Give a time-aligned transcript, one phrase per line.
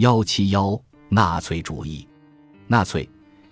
[0.00, 0.80] 幺七幺
[1.10, 2.08] 纳粹主义，
[2.66, 3.06] 纳粹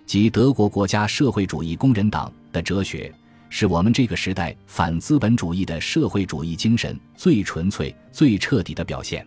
[0.07, 3.13] 即德国国家社会主义工人党的哲学，
[3.51, 9.23] 是我们这个时代反资本主义的社会主义精神最纯粹、最彻底的表现。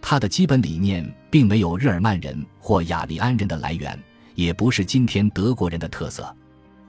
[0.00, 4.00] 它的基本理念并没有日耳曼人或雅利安人的来源，
[4.36, 6.32] 也不是今天德国人的特色。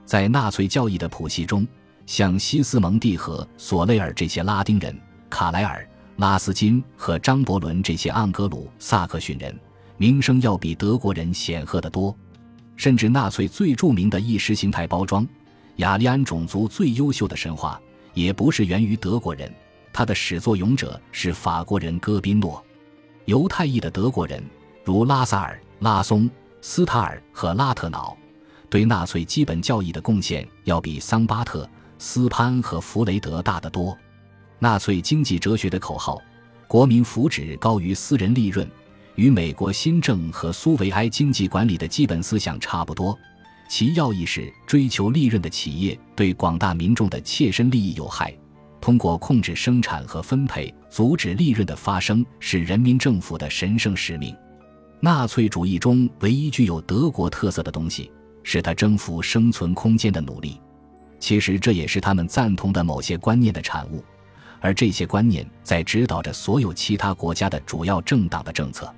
[0.06, 1.66] 在纳粹教义的谱系中，
[2.06, 4.96] 像西斯蒙蒂和索雷尔这些拉丁人，
[5.28, 5.84] 卡莱尔。
[6.18, 9.52] 拉斯金和张伯伦这些盎格鲁撒克逊人
[9.96, 12.16] 名声要比德国人显赫得多，
[12.76, 15.26] 甚至纳粹最著名的意识形态包装——
[15.76, 17.80] 雅利安种族最优秀的神话，
[18.12, 19.52] 也不是源于德国人，
[19.92, 22.62] 它的始作俑者是法国人戈宾诺。
[23.26, 24.42] 犹太裔的德国人
[24.84, 26.28] 如拉萨尔、拉松、
[26.60, 28.16] 斯塔尔和拉特瑙，
[28.68, 33.96] 对纳粹基本教义的贡献要比桑巴特、斯潘和弗雷德大得多。
[34.58, 36.20] 纳粹经济哲学的口号
[36.66, 38.68] “国民福祉高于私人利润”，
[39.16, 43.16] 与美国新政和苏维埃经济管理的基本思想差不多。
[43.68, 48.36] 其要义是追求利润的企业对广大民众的切身利益有害，
[48.80, 54.36] 通过控制生产和分配阻止利润的发生，是人民政府的神圣使命。
[55.00, 58.10] 纳粹主义中唯一具有德国特色的东西，
[58.42, 60.60] 是他征服生存空间的努力。
[61.18, 64.04] 其实这也是他们赞同的某些观念的产物。
[64.60, 68.92] 而这些观念在指导着所有其他国家的主要政党的政策。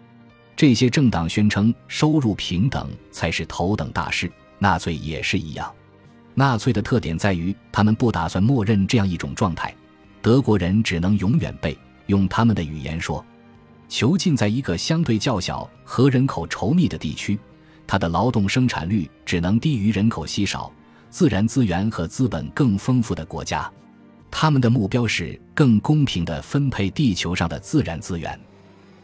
[0.56, 5.70] 这些政党宣称收入平等才是头等大事，纳粹也是一样。
[6.32, 9.74] 纳粹的特点在于，他们不打算默认这样一种状态：
[10.22, 11.76] 德国人只能永远被
[12.06, 13.22] 用他们的语言说，
[13.86, 17.38] 囚禁在一个相对较小和人口稠密的地区，
[17.86, 20.72] 它的劳动生产率只能低于人口稀少、
[21.10, 23.70] 自然资源和资本更丰富的国家。
[24.30, 28.38] 他们的目标是更公平地分配地球上的自然资源。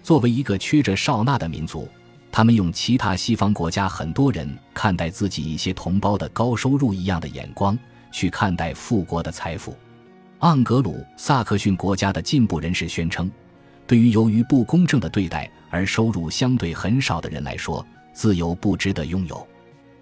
[0.02, 1.88] 作为一个缺着少纳的民族，
[2.30, 7.78] 他们用其他西方国家很多人看待自己一些同胞的高收入一样的眼光
[8.10, 9.76] 去看待富国的财富。
[10.40, 13.30] 盎格鲁撒克逊国家的进步人士宣称，
[13.86, 19.46] 对于由于不公正的对待而收入相对很少的人来说，自由不值得拥有。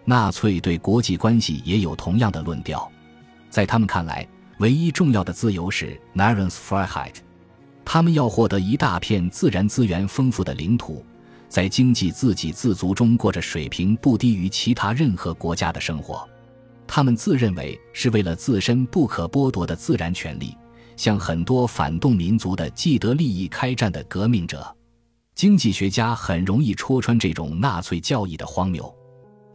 [0.07, 2.91] 纳粹对国际关系也有同样的论调，
[3.51, 4.27] 在他们看来。
[4.61, 7.15] 唯一重要的自由是 Narrensfreiheit，
[7.85, 11.05] 他们要获得一大片自然资源丰富的领土，
[11.49, 16.29] 在经济自给自足中过着水平不低于其他任何国家的生活。
[16.87, 20.57] 他们自认为是为了自身不可剥夺的自然权利，
[20.97, 24.77] 向很多反动民族的既得利益开战的革命者。
[25.35, 28.93] 经济学家很容易戳穿这种纳粹教义的荒谬，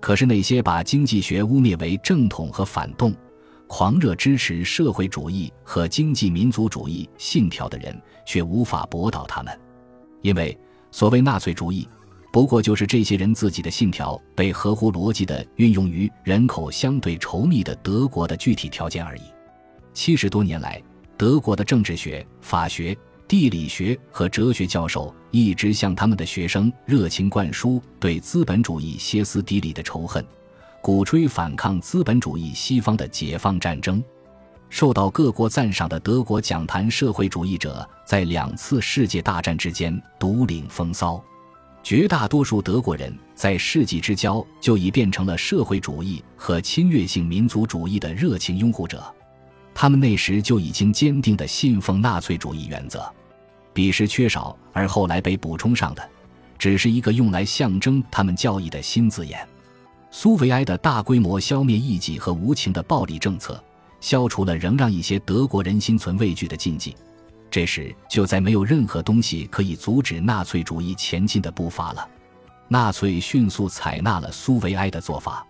[0.02, 3.14] 可是那些把经济学污蔑为正统和反动。
[3.68, 9.60] 狂热支持社会主义和经济民族主义信条的人，却无法驳倒他们，
[10.22, 10.58] 因为
[10.92, 11.88] 所谓纳粹主义，
[12.32, 19.22] 不过就是这些人自己的信条被合乎逻辑地运用于人口相对稠密的德国的具体条件而已。
[19.94, 20.82] 七十多年来，
[21.18, 22.96] 德国的政治学、法学、
[23.28, 30.24] 地理学和哲学教授一直向他们的学生热情灌输对资本主义歇斯底里的仇恨。
[30.86, 34.04] 鼓吹反抗资本主义西方的解放战争，
[34.70, 41.20] 受到各国赞赏的德国讲坛社会主义者在两次世界大战之间独领风骚，
[41.82, 49.04] 绝大多数德国人在世纪之交就已变成了社会主义和侵略性民族主义的热情拥护者，
[49.74, 53.12] 他们那时就已经坚定地信奉纳粹主义原则，
[53.74, 56.10] 彼时缺少而后来被补充上的，
[56.60, 59.40] 只是一个用来象征他们教义的新字眼。
[60.18, 63.62] 苏维埃的大规模消灭异己和无情的暴力政策，
[64.00, 66.96] 消除了仍让一些德国人心存畏惧的禁忌。
[67.52, 72.08] 这时，就再没有任何东西可以阻止纳粹主义前进的步伐了。
[72.70, 75.46] 纳粹迅速采纳了苏维埃的做法，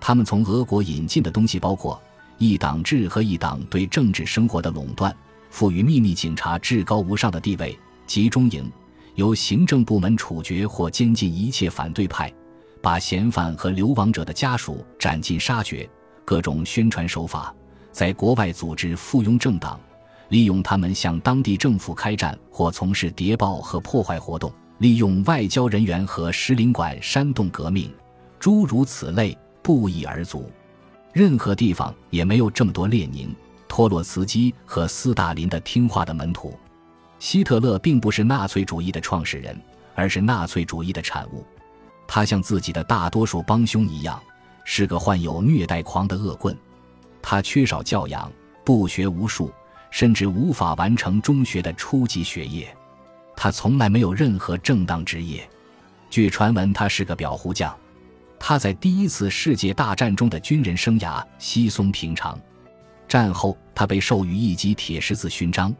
[0.00, 2.02] 他们从俄国引进的东西包括
[2.36, 5.16] 一党制和一党对政治生活的垄断，
[5.50, 7.78] 赋予秘密警察至高无上的地位，
[8.08, 8.68] 集中营，
[9.14, 12.28] 由行政部门处决或监禁一切反对派。
[12.82, 15.88] 把嫌犯和流亡者的家属斩尽杀绝，
[16.24, 17.54] 各种宣传手法，
[17.92, 19.78] 在国外组织附庸政党，
[20.28, 27.92] 利用他们向当地政府开战或从事谍报和破坏活动，利用外交人员和使领馆煽动革命，
[28.38, 30.50] 诸如此类不一而足。
[31.12, 33.34] 任何地方也没有这么多列宁、
[33.68, 36.56] 托洛茨基和斯大林的听话的门徒。
[37.18, 39.60] 希特勒并不是纳粹主义的创始人，
[39.94, 41.44] 而是纳粹主义的产物。
[42.12, 44.20] 他像自己的大多数帮凶一样，
[44.64, 46.58] 是个患有虐待狂的恶棍。
[47.22, 48.28] 他缺少教养，
[48.64, 49.52] 不学无术，
[49.92, 52.76] 甚至无法完成中学的初级学业。
[53.36, 55.48] 他从来没有任何正当职业。
[56.10, 57.72] 据传闻，他是个裱糊匠。
[58.40, 62.36] 他在第一次世界大战中的军人生涯稀松平常。
[63.06, 65.72] 战后，他被授予一级铁十字勋章，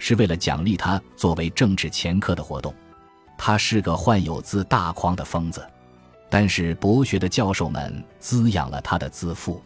[0.00, 2.74] 是为了奖励他作为政治前科的活动。
[3.38, 5.64] 他是个患有自大狂的疯子，
[6.28, 9.62] 但是博学的教授们滋养了他的自负。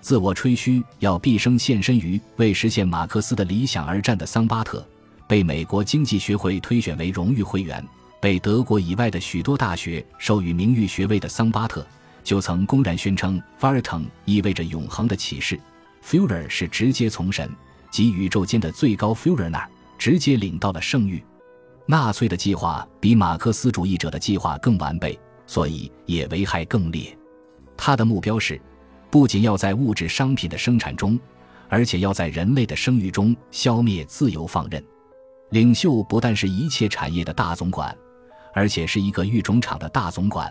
[0.00, 4.86] 自我吹嘘要毕生献身于为实现马克思的理想而战的桑巴特，
[5.26, 7.82] 被美国经济学会推选为荣誉会员。
[8.20, 11.86] 被德国以外的许多大学授予名誉学位的桑巴特，
[12.22, 15.60] 就曾公然宣称 f a r t o n 意味着永恒的启示
[16.02, 17.50] f u r e r 是直接从神
[17.90, 19.68] 及宇宙间的最高 f u r e r 那儿
[19.98, 21.22] 直接领到了圣域。
[21.86, 27.16] 纳粹的计划比马克思主义者的计划更完备，所以也危害更烈。
[27.76, 28.60] 他的目标是，
[29.10, 31.18] 不仅要在物质商品的生产中，
[31.68, 34.84] 而且要在人类的生育中消灭自由放任。
[35.50, 37.96] 领袖不但是一切产业的大总管。
[38.56, 40.48] 而且是一个育种场的大总管，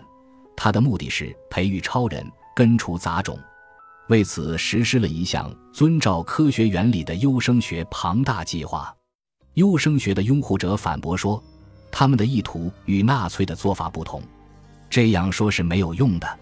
[0.54, 2.22] 他的目的是培育超人，
[2.54, 3.38] 根除杂种。
[4.10, 8.94] 为此，实施了一项遵照科学原理的优生学庞大计划。
[9.54, 11.42] 优生学的拥护者反驳说，
[11.90, 14.22] 他们的意图与纳粹的做法不同。
[14.88, 16.38] 这样说是没有用的。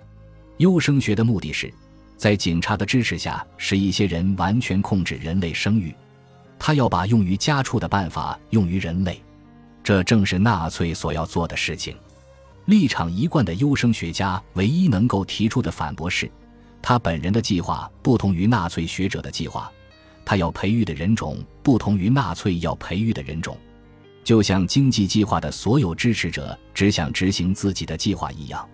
[0.58, 1.72] 优生学的目的是，
[2.16, 5.94] 在警察的支持下，使一些人完全控制人类生育。
[6.58, 9.20] 他要把用于家畜的办法用于人类。
[9.82, 11.96] 这正是纳粹所要做的事情。
[12.66, 16.30] 立场一贯的优生学家唯一能够提出的反驳是，
[16.80, 19.68] 他本人的计划不同于纳粹学者的计划，
[20.24, 23.58] 他要培育的人种不同于纳粹要培育的人种。
[24.24, 28.68] 就像经济计划的所有支持者只想执行自己的计划一样，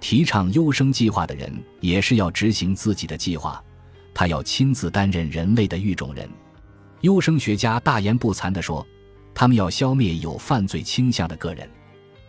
[0.00, 3.62] 提倡优生计划的人也是要执行自己的计划，
[4.12, 6.28] 他要亲自担任人类的育种人。
[7.02, 8.86] 优生学家大言不惭地说。
[9.32, 11.66] 他们要消灭有犯罪倾向的个人，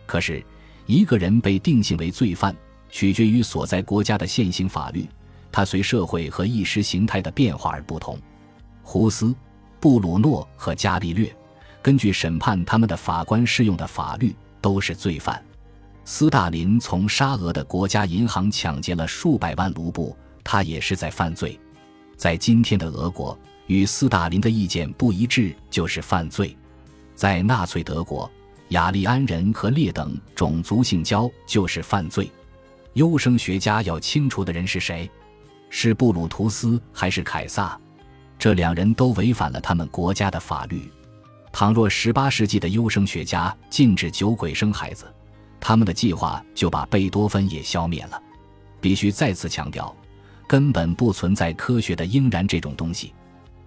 [0.06, 0.42] 可是，
[0.86, 2.56] 一个人被定性为罪犯，
[2.88, 5.06] 取决于所在国家的现行法律，
[5.50, 8.16] 它随社会和意识形态的变化而不同。
[8.82, 9.34] 胡斯、
[9.80, 11.30] 布鲁诺和伽利略，
[11.82, 15.42] 根据审判他们的法官适用的法律，都是罪犯。
[16.04, 21.58] 斯大林从沙俄的国家银行抢劫了数百万卢布，他也是在犯罪。
[22.16, 23.36] 在今天的俄国，
[23.66, 26.56] 与斯大林的意见不一致就是犯罪。
[27.14, 28.30] 在纳粹德国，
[28.68, 32.30] 雅利安人和劣等种族性交就是犯罪。
[32.94, 35.10] 优生学家要清除的人是谁？
[35.68, 37.78] 是布鲁图斯还是凯撒？
[38.38, 40.90] 这两人都违反了他们国家的法律。
[41.52, 45.04] 倘若18世纪的优生学家禁止酒鬼生孩子，
[45.60, 48.20] 他们的计划就把贝多芬也消灭了。
[48.80, 49.94] 必须再次强调，
[50.48, 53.12] 根本不存在科学的应然这种东西。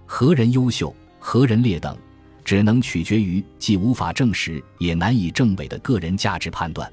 [0.05, 1.95] 何人优秀，何人劣等？
[2.43, 6.91] 只能取决于既无法证实也难以证伪的个人价值判断。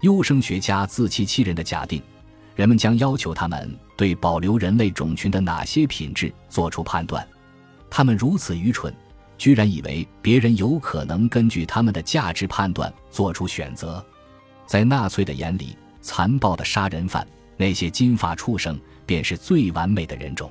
[0.00, 2.02] 优生学家自欺欺人的假定，
[2.54, 7.26] 人们将要求他们对保留人类种群的哪些品质做出判断。
[7.88, 8.94] 他们如此愚蠢，
[9.42, 14.00] 居然以为别人有可能根据他们的价值判断做出选择。
[14.68, 20.48] 在纳粹的眼里，残暴的杀人犯那些金发畜生便是最完美的人种。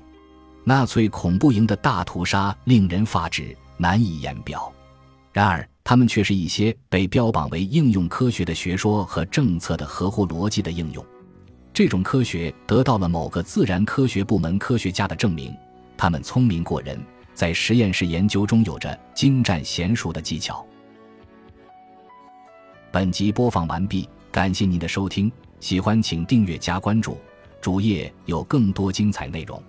[0.66, 3.56] 纳粹恐怖营的大屠杀令人发指。
[3.78, 4.70] 难以言表，
[5.32, 11.04] 然而他们却是一些被标榜为应用科学的学说和政策的合乎逻辑的应用。
[11.74, 15.56] 这种科学得到了某个自然科学部门科学家的证明，
[15.96, 17.02] 他们聪明过人，
[17.42, 20.64] 在实验室研究中有着精湛娴熟的技巧。
[22.92, 27.18] 本集播放完毕，感谢您的收听，喜欢请订阅加关注，
[27.60, 29.60] 主页有更多精彩内容。